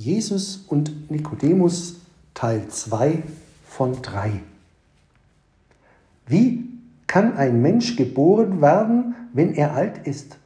Jesus 0.00 0.64
und 0.66 1.10
Nikodemus 1.10 1.96
Teil 2.32 2.68
2 2.68 3.22
von 3.66 4.00
3. 4.00 4.40
Wie 6.26 6.70
kann 7.06 7.36
ein 7.36 7.60
Mensch 7.60 7.96
geboren 7.96 8.62
werden, 8.62 9.14
wenn 9.34 9.52
er 9.52 9.74
alt 9.74 10.06
ist? 10.06 10.38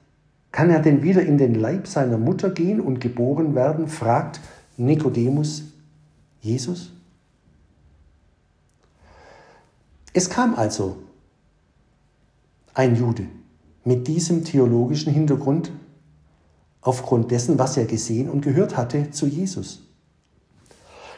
Kann 0.51 0.71
er 0.71 0.81
denn 0.81 1.05
wieder 1.05 1.23
in 1.23 1.39
den 1.39 1.55
Leib 1.55 1.87
seiner 1.87 2.19
Mutter 2.19 2.51
gehen 2.51 2.81
und 2.81 3.01
geboren 3.01 3.55
werden? 3.55 3.87
fragt 3.87 4.41
Nikodemus 4.77 5.63
Jesus. 6.41 6.93
Es 10.13 10.29
kam 10.29 10.57
also 10.57 10.97
ein 12.75 12.97
Jude 12.97 13.29
mit 13.85 14.09
diesem 14.09 14.43
theologischen 14.45 15.13
Hintergrund 15.13 15.71
aufgrund 16.85 17.31
dessen, 17.31 17.59
was 17.59 17.77
er 17.77 17.87
gesehen 17.87 18.31
und 18.31 18.43
gehört 18.43 18.77
hatte 18.77 19.11
zu 19.11 19.27
Jesus. 19.27 19.81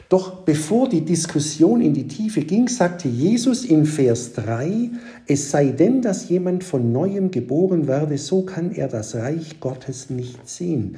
Doch 0.09 0.45
bevor 0.45 0.89
die 0.89 1.05
Diskussion 1.05 1.81
in 1.81 1.93
die 1.93 2.07
Tiefe 2.07 2.43
ging, 2.43 2.69
sagte 2.69 3.09
Jesus 3.09 3.65
in 3.65 3.87
Vers 3.87 4.35
3, 4.35 4.91
es 5.27 5.51
sei 5.51 5.71
denn, 5.71 6.01
dass 6.01 6.29
jemand 6.29 6.63
von 6.63 6.93
neuem 6.93 7.33
geboren 7.33 7.89
werde, 7.89 8.17
so 8.17 8.43
kann 8.43 8.71
er 8.71 8.87
das 8.87 9.17
Reich 9.17 9.59
Gottes 9.59 10.09
nicht 10.09 10.49
sehen. 10.49 10.97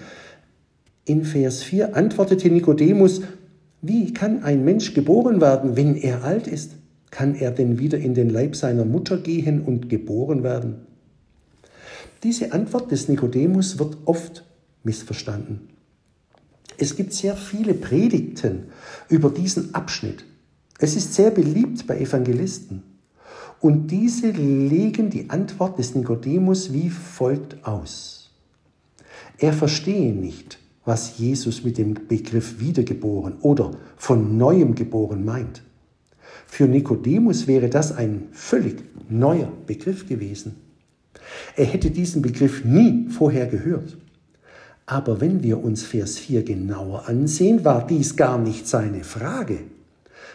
In 1.06 1.24
Vers 1.24 1.62
4 1.62 1.96
antwortete 1.96 2.50
Nikodemus, 2.50 3.22
wie 3.80 4.12
kann 4.12 4.42
ein 4.42 4.62
Mensch 4.62 4.92
geboren 4.92 5.40
werden, 5.40 5.74
wenn 5.76 5.96
er 5.96 6.24
alt 6.24 6.46
ist? 6.46 6.72
Kann 7.10 7.34
er 7.34 7.50
denn 7.50 7.78
wieder 7.78 7.96
in 7.96 8.12
den 8.12 8.28
Leib 8.28 8.56
seiner 8.56 8.84
Mutter 8.84 9.16
gehen 9.16 9.62
und 9.62 9.88
geboren 9.88 10.42
werden? 10.42 10.86
Diese 12.24 12.52
Antwort 12.52 12.90
des 12.90 13.08
Nikodemus 13.08 13.78
wird 13.78 13.96
oft 14.04 14.44
missverstanden. 14.88 15.68
Es 16.78 16.96
gibt 16.96 17.12
sehr 17.12 17.36
viele 17.36 17.74
Predigten 17.74 18.68
über 19.10 19.28
diesen 19.28 19.74
Abschnitt. 19.74 20.24
Es 20.78 20.96
ist 20.96 21.12
sehr 21.12 21.30
beliebt 21.30 21.86
bei 21.86 21.98
Evangelisten. 21.98 22.82
Und 23.60 23.88
diese 23.88 24.30
legen 24.30 25.10
die 25.10 25.28
Antwort 25.28 25.78
des 25.78 25.94
Nikodemus 25.94 26.72
wie 26.72 26.88
folgt 26.88 27.66
aus. 27.66 28.30
Er 29.36 29.52
verstehe 29.52 30.12
nicht, 30.14 30.58
was 30.84 31.18
Jesus 31.18 31.64
mit 31.64 31.76
dem 31.76 31.94
Begriff 32.08 32.60
wiedergeboren 32.60 33.34
oder 33.42 33.72
von 33.96 34.38
neuem 34.38 34.74
geboren 34.74 35.24
meint. 35.24 35.62
Für 36.46 36.66
Nikodemus 36.66 37.46
wäre 37.46 37.68
das 37.68 37.92
ein 37.92 38.28
völlig 38.32 38.84
neuer 39.10 39.52
Begriff 39.66 40.08
gewesen. 40.08 40.54
Er 41.56 41.66
hätte 41.66 41.90
diesen 41.90 42.22
Begriff 42.22 42.64
nie 42.64 43.08
vorher 43.10 43.46
gehört. 43.46 43.98
Aber 44.90 45.20
wenn 45.20 45.42
wir 45.42 45.62
uns 45.62 45.82
Vers 45.82 46.16
4 46.16 46.44
genauer 46.44 47.08
ansehen, 47.08 47.62
war 47.62 47.86
dies 47.86 48.16
gar 48.16 48.38
nicht 48.38 48.66
seine 48.66 49.04
Frage. 49.04 49.58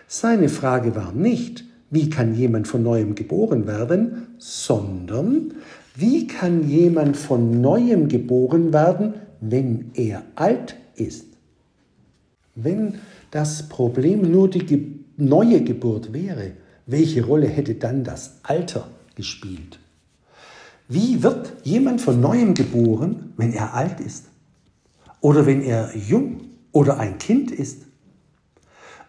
Seine 0.08 0.48
Frage 0.48 0.96
war 0.96 1.12
nicht, 1.12 1.64
wie 1.90 2.12
kann 2.12 2.36
jemand 2.36 2.68
von 2.68 2.84
neuem 2.84 3.16
geboren 3.16 3.66
werden, 3.66 4.28
sondern 4.38 5.56
wie 5.96 6.28
kann 6.28 6.70
jemand 6.70 7.18
von 7.18 7.62
neuem 7.62 8.10
geboren 8.10 8.72
werden, 8.72 9.16
wenn 9.42 9.90
er 9.96 10.22
alt 10.36 10.76
ist? 10.98 11.26
Wenn 12.54 13.00
das 13.32 13.68
Problem 13.70 14.30
nur 14.30 14.52
die 14.52 15.00
neue 15.18 15.64
Geburt 15.64 16.14
wäre, 16.14 16.52
welche 16.86 17.26
Rolle 17.26 17.48
hätte 17.48 17.74
dann 17.74 18.04
das 18.04 18.38
Alter 18.44 18.88
gespielt? 19.16 19.80
Wie 20.88 21.24
wird 21.24 21.54
jemand 21.64 22.02
von 22.02 22.22
neuem 22.22 22.54
geboren, 22.54 23.34
wenn 23.36 23.52
er 23.52 23.74
alt 23.74 24.00
ist? 24.00 24.26
Oder 25.24 25.46
wenn 25.46 25.62
er 25.62 25.96
jung 25.96 26.42
oder 26.74 27.00
ein 27.00 27.18
Kind 27.18 27.50
ist? 27.50 27.84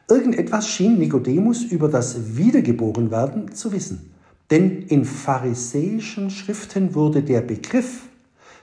Irgendetwas 0.08 0.68
schien 0.68 0.96
Nikodemus 0.96 1.64
über 1.64 1.88
das 1.88 2.36
Wiedergeborenwerden 2.36 3.52
zu 3.52 3.72
wissen. 3.72 4.14
Denn 4.48 4.82
in 4.82 5.04
pharisäischen 5.06 6.30
Schriften 6.30 6.94
wurde 6.94 7.24
der 7.24 7.40
Begriff 7.40 8.02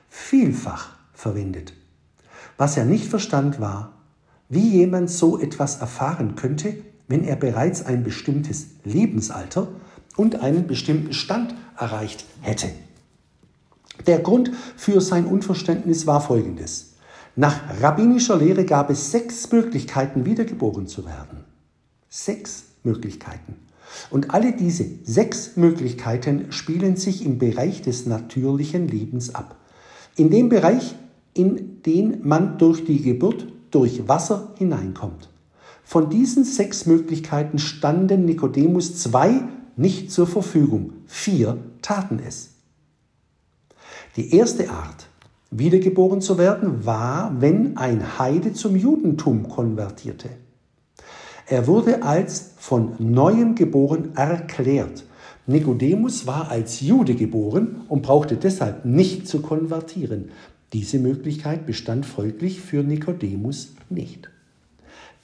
vielfach 0.08 0.96
verwendet. 1.14 1.74
Was 2.58 2.78
er 2.78 2.86
nicht 2.86 3.08
verstand 3.08 3.60
war, 3.60 3.98
wie 4.48 4.70
jemand 4.70 5.10
so 5.10 5.38
etwas 5.38 5.82
erfahren 5.82 6.36
könnte, 6.36 6.78
wenn 7.10 7.26
er 7.26 7.36
bereits 7.36 7.86
ein 7.86 8.06
bestimmtes 8.06 8.68
Lebensalter 8.86 9.68
und 10.16 10.40
einen 10.40 10.68
bestimmten 10.68 11.12
Stand 11.12 11.54
erreicht 11.78 12.24
hätte. 12.40 12.70
Der 14.08 14.20
Grund 14.20 14.52
für 14.78 15.02
sein 15.02 15.26
Unverständnis 15.26 16.08
war 16.08 16.22
folgendes. 16.22 16.91
Nach 17.42 17.82
rabbinischer 17.82 18.38
Lehre 18.38 18.66
gab 18.66 18.92
es 18.92 19.10
sechs 19.10 19.52
Möglichkeiten, 19.52 20.28
wiedergeboren 20.28 20.86
zu 20.86 21.06
werden. 21.06 21.44
Sechs 22.08 22.66
Möglichkeiten. 22.84 23.56
Und 24.12 24.30
alle 24.30 24.54
diese 24.54 24.86
sechs 25.06 25.58
Möglichkeiten 25.58 26.52
spielen 26.52 26.98
sich 26.98 27.26
im 27.26 27.40
Bereich 27.40 27.82
des 27.82 28.06
natürlichen 28.06 28.88
Lebens 28.88 29.34
ab. 29.34 29.56
In 30.16 30.30
dem 30.30 30.50
Bereich, 30.50 30.94
in 31.34 31.82
den 31.82 32.20
man 32.28 32.60
durch 32.60 32.86
die 32.86 33.02
Geburt 33.02 33.48
durch 33.72 34.08
Wasser 34.08 34.54
hineinkommt. 34.60 35.28
Von 35.84 36.12
diesen 36.12 36.44
sechs 36.44 36.86
Möglichkeiten 36.86 37.58
standen 37.58 38.26
Nikodemus 38.26 39.02
zwei 39.02 39.42
nicht 39.76 40.12
zur 40.12 40.28
Verfügung. 40.28 40.94
Vier 41.08 41.58
taten 41.82 42.20
es. 42.20 42.52
Die 44.16 44.36
erste 44.36 44.70
Art, 44.70 45.08
wiedergeboren 45.52 46.22
zu 46.22 46.38
werden, 46.38 46.86
war, 46.86 47.36
wenn 47.40 47.78
ein 47.78 48.18
Heide 48.18 48.54
zum 48.54 48.76
Judentum 48.76 49.50
konvertierte. 49.50 50.30
Er 51.48 51.68
wurde 51.68 52.04
als 52.04 52.54
von 52.58 52.94
neuem 53.00 53.56
geboren 53.56 54.16
erklärt. 54.16 55.04
Nikodemus 55.48 56.26
war 56.26 56.50
als 56.50 56.80
Jude 56.80 57.16
geboren 57.16 57.82
und 57.90 58.04
brauchte 58.04 58.38
deshalb 58.38 58.86
nicht 58.86 59.28
zu 59.28 59.42
konvertieren. 59.42 60.30
Diese 60.72 61.00
Möglichkeit 61.00 61.66
bestand 61.66 62.06
folglich 62.06 62.62
für 62.62 62.84
Nikodemus 62.84 63.74
nicht. 63.90 64.30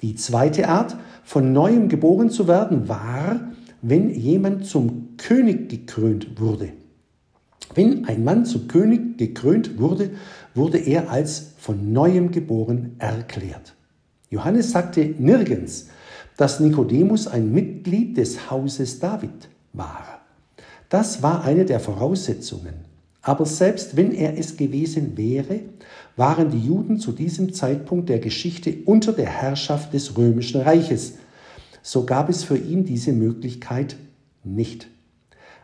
Die 0.01 0.15
zweite 0.15 0.67
Art, 0.67 0.97
von 1.23 1.53
neuem 1.53 1.88
geboren 1.88 2.29
zu 2.29 2.47
werden, 2.47 2.89
war, 2.89 3.39
wenn 3.81 4.09
jemand 4.09 4.65
zum 4.65 5.15
König 5.17 5.69
gekrönt 5.69 6.39
wurde. 6.39 6.73
Wenn 7.77 8.05
ein 8.05 8.23
Mann 8.23 8.43
zu 8.43 8.65
König 8.65 9.19
gekrönt 9.19 9.77
wurde, 9.77 10.09
wurde 10.55 10.79
er 10.79 11.11
als 11.11 11.51
von 11.59 11.93
neuem 11.93 12.31
geboren 12.31 12.95
erklärt. 12.97 13.75
Johannes 14.31 14.71
sagte 14.71 15.13
nirgends, 15.19 15.89
dass 16.38 16.59
Nikodemus 16.59 17.27
ein 17.27 17.51
Mitglied 17.51 18.17
des 18.17 18.49
Hauses 18.49 18.97
David 18.97 19.49
war. 19.73 20.21
Das 20.89 21.21
war 21.21 21.43
eine 21.43 21.65
der 21.65 21.79
Voraussetzungen. 21.79 22.73
Aber 23.21 23.45
selbst 23.45 23.95
wenn 23.95 24.11
er 24.11 24.39
es 24.39 24.57
gewesen 24.57 25.15
wäre, 25.15 25.59
waren 26.15 26.49
die 26.49 26.65
Juden 26.65 26.97
zu 26.99 27.11
diesem 27.11 27.53
Zeitpunkt 27.53 28.09
der 28.09 28.17
Geschichte 28.17 28.75
unter 28.85 29.13
der 29.13 29.29
Herrschaft 29.29 29.94
des 29.94 30.17
römischen 30.17 30.61
Reiches. 30.61 31.13
So 31.83 32.05
gab 32.05 32.27
es 32.27 32.44
für 32.44 32.57
ihn 32.57 32.85
diese 32.85 33.13
Möglichkeit 33.13 33.97
nicht. 34.44 34.88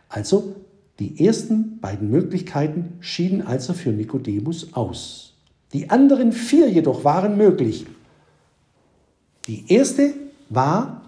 Also 0.08 0.54
die 0.98 1.24
ersten 1.26 1.80
beiden 1.80 2.10
Möglichkeiten 2.10 2.92
schieden 3.00 3.42
also 3.42 3.72
für 3.72 3.90
Nikodemus 3.90 4.74
aus. 4.74 5.34
Die 5.72 5.90
anderen 5.90 6.32
vier 6.32 6.70
jedoch 6.70 7.04
waren 7.04 7.36
möglich. 7.36 7.86
Die 9.48 9.64
erste 9.72 10.14
war 10.48 11.02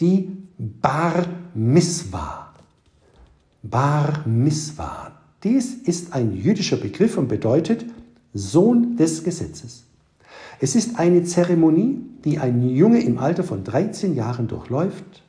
die 0.00 0.28
Bar 0.58 1.26
Miswa. 1.54 2.52
Bar 3.62 4.26
Miswa. 4.26 5.12
Dies 5.44 5.74
ist 5.74 6.12
ein 6.12 6.36
jüdischer 6.36 6.76
Begriff 6.76 7.16
und 7.16 7.28
bedeutet 7.28 7.86
Sohn 8.34 8.96
des 8.96 9.22
Gesetzes. 9.22 9.84
Es 10.60 10.74
ist 10.74 10.98
eine 10.98 11.24
Zeremonie, 11.24 12.00
die 12.24 12.38
ein 12.38 12.68
Junge 12.68 13.02
im 13.02 13.18
Alter 13.18 13.44
von 13.44 13.64
13 13.64 14.14
Jahren 14.14 14.48
durchläuft. 14.48 15.22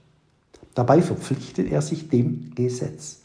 Dabei 0.73 1.01
verpflichtet 1.01 1.71
er 1.71 1.81
sich 1.81 2.09
dem 2.09 2.51
Gesetz. 2.55 3.20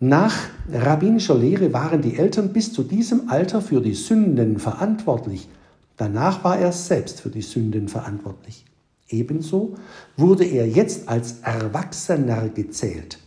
Nach 0.00 0.36
rabbinischer 0.70 1.34
Lehre 1.34 1.72
waren 1.72 2.02
die 2.02 2.18
Eltern 2.18 2.52
bis 2.52 2.72
zu 2.72 2.84
diesem 2.84 3.28
Alter 3.28 3.60
für 3.60 3.80
die 3.80 3.94
Sünden 3.94 4.60
verantwortlich. 4.60 5.48
Danach 5.96 6.44
war 6.44 6.56
er 6.56 6.70
selbst 6.70 7.20
für 7.20 7.30
die 7.30 7.42
Sünden 7.42 7.88
verantwortlich. 7.88 8.64
Ebenso 9.08 9.74
wurde 10.16 10.44
er 10.44 10.68
jetzt 10.68 11.08
als 11.08 11.40
Erwachsener 11.42 12.48
gezählt. 12.48 13.18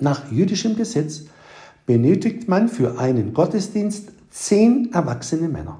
Nach 0.00 0.30
jüdischem 0.30 0.76
Gesetz 0.76 1.24
benötigt 1.86 2.46
man 2.46 2.68
für 2.68 2.98
einen 2.98 3.32
Gottesdienst 3.32 4.10
zehn 4.30 4.92
erwachsene 4.92 5.48
Männer. 5.48 5.78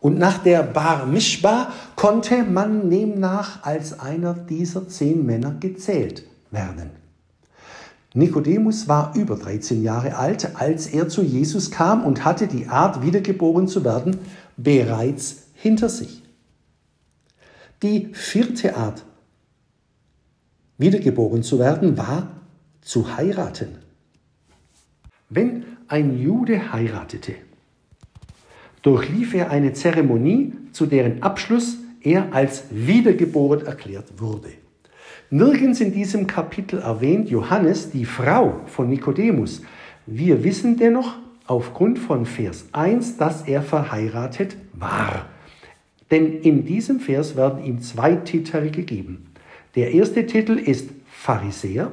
Und 0.00 0.18
nach 0.18 0.42
der 0.42 0.62
Bar 0.62 1.06
Mishba 1.06 1.72
konnte 1.96 2.42
man 2.44 2.90
demnach 2.90 3.62
als 3.64 3.98
einer 3.98 4.34
dieser 4.34 4.86
zehn 4.86 5.24
Männer 5.24 5.56
gezählt 5.58 6.24
werden. 6.50 7.07
Nikodemus 8.14 8.88
war 8.88 9.14
über 9.14 9.36
13 9.36 9.82
Jahre 9.82 10.16
alt, 10.16 10.56
als 10.56 10.86
er 10.86 11.08
zu 11.08 11.22
Jesus 11.22 11.70
kam 11.70 12.04
und 12.04 12.24
hatte 12.24 12.46
die 12.46 12.66
Art, 12.66 13.02
wiedergeboren 13.02 13.68
zu 13.68 13.84
werden, 13.84 14.18
bereits 14.56 15.48
hinter 15.54 15.88
sich. 15.88 16.22
Die 17.82 18.08
vierte 18.12 18.76
Art, 18.76 19.04
wiedergeboren 20.78 21.42
zu 21.42 21.58
werden, 21.58 21.98
war 21.98 22.28
zu 22.80 23.16
heiraten. 23.16 23.78
Wenn 25.28 25.64
ein 25.86 26.18
Jude 26.18 26.72
heiratete, 26.72 27.34
durchlief 28.82 29.34
er 29.34 29.50
eine 29.50 29.74
Zeremonie, 29.74 30.54
zu 30.72 30.86
deren 30.86 31.22
Abschluss 31.22 31.76
er 32.00 32.32
als 32.32 32.64
wiedergeboren 32.70 33.66
erklärt 33.66 34.18
wurde. 34.18 34.50
Nirgends 35.30 35.80
in 35.80 35.92
diesem 35.92 36.26
Kapitel 36.26 36.80
erwähnt 36.80 37.28
Johannes 37.28 37.90
die 37.90 38.06
Frau 38.06 38.60
von 38.66 38.88
Nikodemus. 38.88 39.60
Wir 40.06 40.42
wissen 40.42 40.78
dennoch 40.78 41.16
aufgrund 41.46 41.98
von 41.98 42.24
Vers 42.24 42.64
1, 42.72 43.18
dass 43.18 43.42
er 43.42 43.60
verheiratet 43.60 44.56
war. 44.72 45.26
Denn 46.10 46.40
in 46.40 46.64
diesem 46.64 46.98
Vers 46.98 47.36
werden 47.36 47.62
ihm 47.62 47.82
zwei 47.82 48.14
Titel 48.16 48.70
gegeben. 48.70 49.34
Der 49.74 49.92
erste 49.92 50.24
Titel 50.24 50.52
ist 50.52 50.88
Pharisäer, 51.10 51.92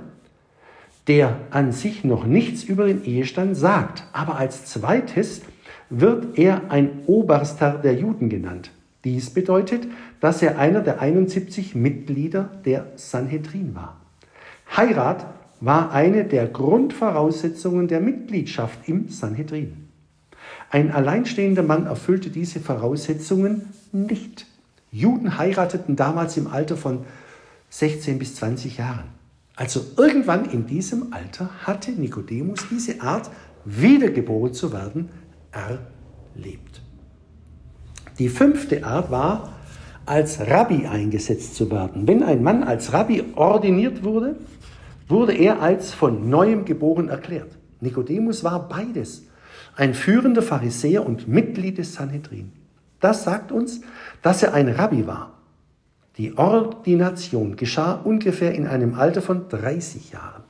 der 1.10 1.38
an 1.50 1.74
sich 1.74 2.06
noch 2.06 2.26
nichts 2.26 2.64
über 2.64 2.88
den 2.88 3.04
Ehestand 3.04 3.58
sagt, 3.58 4.06
aber 4.14 4.38
als 4.38 4.66
zweites 4.66 5.42
wird 5.90 6.38
er 6.38 6.72
ein 6.72 7.02
Oberster 7.06 7.72
der 7.72 7.96
Juden 7.96 8.30
genannt. 8.30 8.72
Dies 9.06 9.30
bedeutet, 9.30 9.88
dass 10.20 10.42
er 10.42 10.58
einer 10.58 10.82
der 10.82 11.00
71 11.00 11.76
Mitglieder 11.76 12.50
der 12.66 12.88
Sanhedrin 12.96 13.76
war. 13.76 14.02
Heirat 14.76 15.28
war 15.62 15.92
eine 15.92 16.26
der 16.26 16.48
Grundvoraussetzungen 16.48 17.88
der 17.88 18.02
Mitgliedschaft 18.02 18.90
im 18.90 19.08
Sanhedrin. 19.10 19.88
Ein 20.72 20.92
alleinstehender 20.92 21.64
Mann 21.64 21.86
erfüllte 21.86 22.32
diese 22.32 22.60
Voraussetzungen 22.60 23.70
nicht. 23.92 24.48
Juden 24.92 25.38
heirateten 25.38 25.96
damals 25.96 26.36
im 26.38 26.48
Alter 26.48 26.76
von 26.76 27.06
16 27.70 28.18
bis 28.18 28.36
20 28.36 28.78
Jahren. 28.78 29.06
Also 29.56 29.82
irgendwann 29.98 30.50
in 30.50 30.66
diesem 30.66 31.14
Alter 31.14 31.50
hatte 31.64 31.92
Nikodemus 31.92 32.66
diese 32.70 33.02
Art, 33.02 33.30
wiedergeboren 33.66 34.54
zu 34.54 34.74
werden, 34.74 35.10
erlebt. 35.52 36.82
Die 38.20 38.30
fünfte 38.30 38.86
Art 38.86 39.12
war, 39.12 39.54
als 40.06 40.40
Rabbi 40.40 40.86
eingesetzt 40.86 41.56
zu 41.56 41.70
werden. 41.72 42.08
Wenn 42.08 42.24
ein 42.24 42.44
Mann 42.44 42.64
als 42.64 42.94
Rabbi 42.94 43.24
ordiniert 43.36 44.04
wurde, 44.04 44.36
wurde 45.08 45.34
er 45.34 45.62
als 45.62 45.94
von 45.94 46.30
neuem 46.30 46.66
geboren 46.66 47.10
erklärt. 47.10 47.52
Nikodemus 47.82 48.44
war 48.44 48.70
beides, 48.70 49.24
ein 49.76 49.94
führender 49.94 50.42
Pharisäer 50.42 51.06
und 51.06 51.28
Mitglied 51.28 51.78
des 51.78 51.94
Sanhedrin. 51.94 52.54
Das 53.02 53.24
sagt 53.24 53.52
uns, 53.52 53.82
dass 54.22 54.42
er 54.42 54.54
ein 54.54 54.70
Rabbi 54.70 55.06
war. 55.06 55.34
Die 56.18 56.38
Ordination 56.38 57.58
geschah 57.58 57.94
ungefähr 57.94 58.56
in 58.56 58.68
einem 58.68 58.94
Alter 58.96 59.22
von 59.22 59.50
30 59.50 60.14
Jahren. 60.14 60.44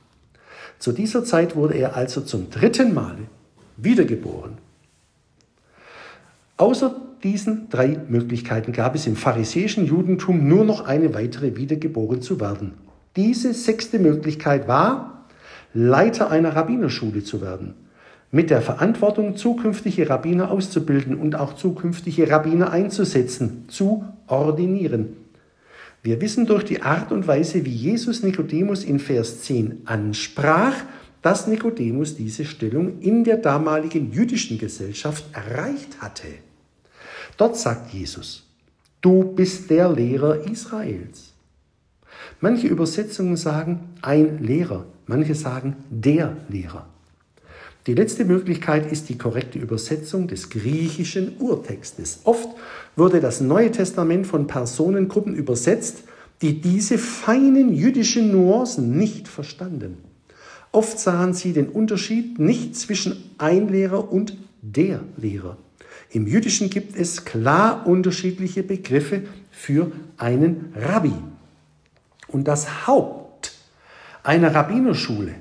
Zu 0.78 0.92
dieser 0.92 1.24
Zeit 1.24 1.56
wurde 1.56 1.74
er 1.74 1.96
also 1.96 2.20
zum 2.20 2.50
dritten 2.50 2.94
Mal 2.94 3.16
wiedergeboren. 3.76 4.58
Außer 6.56 6.94
diesen 7.26 7.68
drei 7.70 7.98
Möglichkeiten 8.08 8.72
gab 8.72 8.94
es 8.94 9.08
im 9.08 9.16
pharisäischen 9.16 9.84
Judentum 9.84 10.46
nur 10.46 10.64
noch 10.64 10.86
eine 10.86 11.12
weitere, 11.12 11.56
wiedergeboren 11.56 12.22
zu 12.22 12.38
werden. 12.38 12.74
Diese 13.16 13.52
sechste 13.52 13.98
Möglichkeit 13.98 14.68
war, 14.68 15.26
Leiter 15.74 16.30
einer 16.30 16.54
Rabbinerschule 16.54 17.24
zu 17.24 17.40
werden, 17.40 17.74
mit 18.30 18.50
der 18.50 18.62
Verantwortung, 18.62 19.36
zukünftige 19.36 20.08
Rabbiner 20.08 20.52
auszubilden 20.52 21.16
und 21.16 21.34
auch 21.34 21.54
zukünftige 21.54 22.30
Rabbiner 22.30 22.70
einzusetzen, 22.70 23.64
zu 23.66 24.04
ordinieren. 24.28 25.16
Wir 26.04 26.20
wissen 26.20 26.46
durch 26.46 26.62
die 26.62 26.82
Art 26.82 27.10
und 27.10 27.26
Weise, 27.26 27.64
wie 27.64 27.74
Jesus 27.74 28.22
Nikodemus 28.22 28.84
in 28.84 29.00
Vers 29.00 29.42
10 29.42 29.82
ansprach, 29.86 30.76
dass 31.22 31.48
Nikodemus 31.48 32.14
diese 32.14 32.44
Stellung 32.44 33.00
in 33.00 33.24
der 33.24 33.38
damaligen 33.38 34.12
jüdischen 34.12 34.58
Gesellschaft 34.58 35.24
erreicht 35.32 36.00
hatte. 36.00 36.28
Dort 37.36 37.56
sagt 37.56 37.92
Jesus, 37.92 38.44
du 39.00 39.22
bist 39.22 39.68
der 39.70 39.92
Lehrer 39.92 40.46
Israels. 40.50 41.32
Manche 42.40 42.66
Übersetzungen 42.66 43.36
sagen 43.36 43.94
ein 44.02 44.42
Lehrer, 44.42 44.86
manche 45.06 45.34
sagen 45.34 45.76
der 45.90 46.36
Lehrer. 46.48 46.86
Die 47.86 47.94
letzte 47.94 48.24
Möglichkeit 48.24 48.90
ist 48.90 49.08
die 49.08 49.18
korrekte 49.18 49.58
Übersetzung 49.58 50.26
des 50.26 50.50
griechischen 50.50 51.36
Urtextes. 51.38 52.20
Oft 52.24 52.48
wurde 52.96 53.20
das 53.20 53.40
Neue 53.40 53.70
Testament 53.70 54.26
von 54.26 54.48
Personengruppen 54.48 55.34
übersetzt, 55.36 56.02
die 56.42 56.60
diese 56.60 56.98
feinen 56.98 57.72
jüdischen 57.72 58.32
Nuancen 58.32 58.98
nicht 58.98 59.28
verstanden. 59.28 59.98
Oft 60.72 60.98
sahen 60.98 61.32
sie 61.32 61.52
den 61.52 61.68
Unterschied 61.68 62.38
nicht 62.38 62.76
zwischen 62.76 63.30
ein 63.38 63.68
Lehrer 63.68 64.12
und 64.12 64.36
der 64.62 65.00
Lehrer. 65.16 65.56
Im 66.10 66.26
Jüdischen 66.26 66.70
gibt 66.70 66.96
es 66.96 67.24
klar 67.24 67.86
unterschiedliche 67.86 68.62
Begriffe 68.62 69.22
für 69.50 69.92
einen 70.16 70.72
Rabbi. 70.74 71.14
Und 72.28 72.48
das 72.48 72.86
Haupt 72.86 73.52
einer 74.22 74.54
Rabbinerschule 74.54 75.34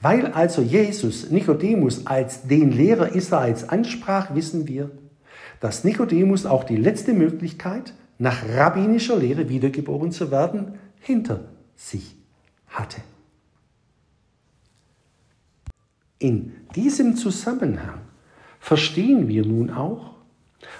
weil 0.00 0.26
also 0.28 0.62
Jesus 0.62 1.30
Nikodemus 1.30 2.06
als 2.06 2.46
den 2.46 2.72
Lehrer 2.72 3.14
Israels 3.14 3.68
ansprach, 3.68 4.34
wissen 4.34 4.66
wir, 4.66 4.90
dass 5.60 5.84
Nikodemus 5.84 6.46
auch 6.46 6.64
die 6.64 6.76
letzte 6.76 7.12
Möglichkeit, 7.12 7.92
nach 8.18 8.42
rabbinischer 8.48 9.16
Lehre 9.16 9.48
wiedergeboren 9.48 10.12
zu 10.12 10.30
werden, 10.30 10.78
hinter 11.00 11.44
sich 11.76 12.16
hatte. 12.68 13.00
In 16.18 16.52
diesem 16.74 17.16
Zusammenhang 17.16 18.00
verstehen 18.60 19.26
wir 19.26 19.44
nun 19.44 19.70
auch, 19.70 20.12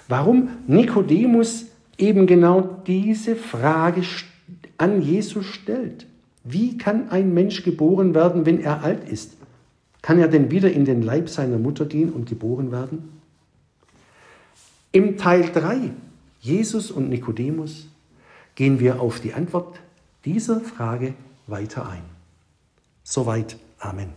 warum 0.06 0.50
Nikodemus 0.67 1.66
eben 1.99 2.26
genau 2.26 2.83
diese 2.87 3.35
Frage 3.35 4.02
an 4.78 5.02
Jesus 5.02 5.47
stellt. 5.47 6.07
Wie 6.45 6.78
kann 6.78 7.11
ein 7.11 7.35
Mensch 7.35 7.62
geboren 7.62 8.14
werden, 8.14 8.47
wenn 8.47 8.61
er 8.61 8.83
alt 8.83 9.09
ist? 9.09 9.33
Kann 10.02 10.19
er 10.19 10.28
denn 10.28 10.50
wieder 10.50 10.71
in 10.71 10.85
den 10.85 11.02
Leib 11.02 11.28
seiner 11.28 11.59
Mutter 11.59 11.85
gehen 11.85 12.11
und 12.11 12.26
geboren 12.26 12.73
werden? 12.73 13.21
Im 14.93 15.19
Teil 15.19 15.50
3, 15.52 15.90
Jesus 16.40 16.90
und 16.90 17.11
Nikodemus, 17.11 17.88
gehen 18.54 18.81
wir 18.81 19.00
auf 19.00 19.21
die 19.21 19.35
Antwort 19.35 19.78
dieser 20.25 20.61
Frage 20.61 21.14
weiter 21.47 21.88
ein. 21.88 22.02
Soweit. 23.04 23.57
Amen. 23.78 24.11